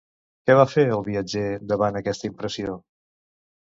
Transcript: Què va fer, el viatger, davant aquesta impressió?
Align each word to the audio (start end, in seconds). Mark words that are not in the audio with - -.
Què 0.49 0.55
va 0.59 0.65
fer, 0.71 0.85
el 0.95 1.05
viatger, 1.11 1.45
davant 1.75 2.03
aquesta 2.03 2.31
impressió? 2.35 2.83